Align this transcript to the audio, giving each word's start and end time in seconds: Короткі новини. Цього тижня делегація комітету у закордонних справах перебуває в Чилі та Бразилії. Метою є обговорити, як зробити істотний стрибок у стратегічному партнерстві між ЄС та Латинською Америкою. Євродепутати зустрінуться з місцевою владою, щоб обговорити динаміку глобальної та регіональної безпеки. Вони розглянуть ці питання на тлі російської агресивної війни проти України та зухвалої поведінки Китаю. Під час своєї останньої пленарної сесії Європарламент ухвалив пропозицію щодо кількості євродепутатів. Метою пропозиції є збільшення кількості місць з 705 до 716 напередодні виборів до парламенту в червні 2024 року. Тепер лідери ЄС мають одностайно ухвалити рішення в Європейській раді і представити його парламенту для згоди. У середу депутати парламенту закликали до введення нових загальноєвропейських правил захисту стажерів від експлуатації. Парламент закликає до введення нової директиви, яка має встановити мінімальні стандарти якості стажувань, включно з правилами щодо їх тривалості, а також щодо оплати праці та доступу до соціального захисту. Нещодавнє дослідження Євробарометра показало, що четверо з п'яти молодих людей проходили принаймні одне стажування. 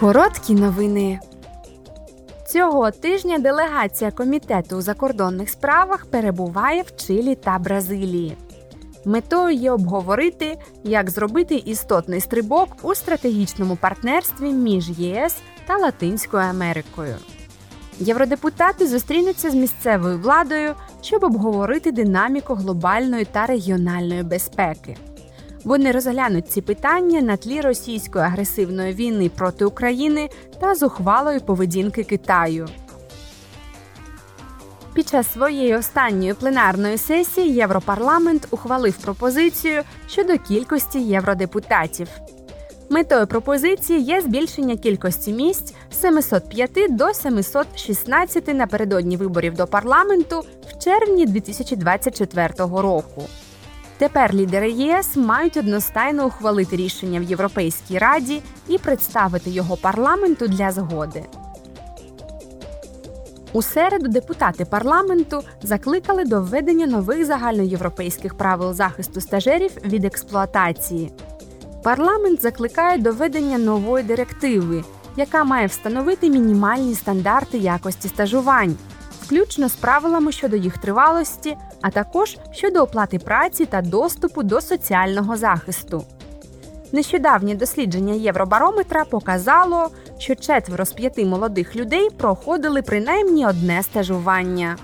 Короткі 0.00 0.54
новини. 0.54 1.20
Цього 2.48 2.90
тижня 2.90 3.38
делегація 3.38 4.10
комітету 4.10 4.76
у 4.76 4.80
закордонних 4.80 5.50
справах 5.50 6.06
перебуває 6.06 6.82
в 6.82 6.96
Чилі 6.96 7.34
та 7.34 7.58
Бразилії. 7.58 8.36
Метою 9.04 9.56
є 9.56 9.70
обговорити, 9.72 10.58
як 10.84 11.10
зробити 11.10 11.54
істотний 11.54 12.20
стрибок 12.20 12.68
у 12.82 12.94
стратегічному 12.94 13.76
партнерстві 13.76 14.52
між 14.52 14.90
ЄС 14.90 15.36
та 15.66 15.76
Латинською 15.76 16.42
Америкою. 16.42 17.14
Євродепутати 17.98 18.86
зустрінуться 18.86 19.50
з 19.50 19.54
місцевою 19.54 20.18
владою, 20.18 20.74
щоб 21.02 21.24
обговорити 21.24 21.92
динаміку 21.92 22.54
глобальної 22.54 23.24
та 23.24 23.46
регіональної 23.46 24.22
безпеки. 24.22 24.96
Вони 25.64 25.92
розглянуть 25.92 26.50
ці 26.50 26.60
питання 26.60 27.20
на 27.20 27.36
тлі 27.36 27.60
російської 27.60 28.24
агресивної 28.24 28.92
війни 28.92 29.28
проти 29.28 29.64
України 29.64 30.28
та 30.60 30.74
зухвалої 30.74 31.40
поведінки 31.40 32.04
Китаю. 32.04 32.68
Під 34.94 35.08
час 35.08 35.32
своєї 35.32 35.76
останньої 35.76 36.34
пленарної 36.34 36.98
сесії 36.98 37.54
Європарламент 37.54 38.48
ухвалив 38.50 38.96
пропозицію 38.96 39.82
щодо 40.08 40.38
кількості 40.38 41.00
євродепутатів. 41.00 42.08
Метою 42.90 43.26
пропозиції 43.26 44.00
є 44.00 44.20
збільшення 44.20 44.76
кількості 44.76 45.32
місць 45.32 45.74
з 45.90 46.00
705 46.00 46.70
до 46.90 47.14
716 47.14 48.54
напередодні 48.54 49.16
виборів 49.16 49.54
до 49.54 49.66
парламенту 49.66 50.42
в 50.68 50.84
червні 50.84 51.26
2024 51.26 52.48
року. 52.58 53.22
Тепер 53.98 54.34
лідери 54.34 54.70
ЄС 54.70 55.16
мають 55.16 55.56
одностайно 55.56 56.26
ухвалити 56.26 56.76
рішення 56.76 57.20
в 57.20 57.22
Європейській 57.22 57.98
раді 57.98 58.42
і 58.68 58.78
представити 58.78 59.50
його 59.50 59.76
парламенту 59.76 60.48
для 60.48 60.70
згоди. 60.72 61.24
У 63.52 63.62
середу 63.62 64.08
депутати 64.08 64.64
парламенту 64.64 65.42
закликали 65.62 66.24
до 66.24 66.40
введення 66.40 66.86
нових 66.86 67.24
загальноєвропейських 67.24 68.34
правил 68.34 68.72
захисту 68.72 69.20
стажерів 69.20 69.70
від 69.84 70.04
експлуатації. 70.04 71.12
Парламент 71.82 72.42
закликає 72.42 72.98
до 72.98 73.12
введення 73.12 73.58
нової 73.58 74.04
директиви, 74.04 74.84
яка 75.16 75.44
має 75.44 75.66
встановити 75.66 76.30
мінімальні 76.30 76.94
стандарти 76.94 77.58
якості 77.58 78.08
стажувань, 78.08 78.76
включно 79.22 79.68
з 79.68 79.74
правилами 79.74 80.32
щодо 80.32 80.56
їх 80.56 80.78
тривалості, 80.78 81.56
а 81.84 81.90
також 81.90 82.36
щодо 82.50 82.82
оплати 82.82 83.18
праці 83.18 83.66
та 83.66 83.82
доступу 83.82 84.42
до 84.42 84.60
соціального 84.60 85.36
захисту. 85.36 86.04
Нещодавнє 86.92 87.54
дослідження 87.54 88.14
Євробарометра 88.14 89.04
показало, 89.04 89.90
що 90.18 90.34
четверо 90.34 90.84
з 90.84 90.92
п'яти 90.92 91.24
молодих 91.24 91.76
людей 91.76 92.10
проходили 92.10 92.82
принаймні 92.82 93.46
одне 93.46 93.82
стажування. 93.82 94.76